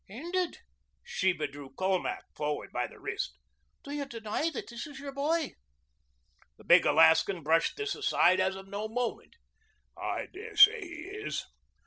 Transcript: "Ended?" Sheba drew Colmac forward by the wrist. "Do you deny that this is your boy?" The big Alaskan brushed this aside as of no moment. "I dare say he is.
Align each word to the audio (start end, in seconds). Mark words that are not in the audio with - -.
"Ended?" 0.09 0.57
Sheba 1.03 1.45
drew 1.45 1.69
Colmac 1.77 2.23
forward 2.35 2.71
by 2.73 2.87
the 2.87 2.99
wrist. 2.99 3.37
"Do 3.83 3.91
you 3.91 4.05
deny 4.05 4.49
that 4.49 4.67
this 4.71 4.87
is 4.87 4.99
your 4.99 5.11
boy?" 5.11 5.51
The 6.57 6.63
big 6.63 6.87
Alaskan 6.87 7.43
brushed 7.43 7.75
this 7.77 7.93
aside 7.93 8.39
as 8.39 8.55
of 8.55 8.67
no 8.67 8.87
moment. 8.87 9.35
"I 9.95 10.25
dare 10.25 10.57
say 10.57 10.81
he 10.81 10.95
is. 11.03 11.45